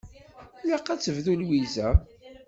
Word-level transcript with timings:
Ilaq 0.63 0.87
ad 0.89 0.99
tebdu 1.01 1.33
Lwiza. 1.41 1.89